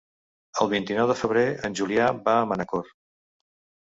El 0.63 0.69
vint-i-nou 0.71 1.11
de 1.11 1.17
febrer 1.21 1.45
en 1.69 1.77
Julià 1.81 2.09
va 2.25 2.37
a 2.39 2.49
Manacor. 2.55 2.91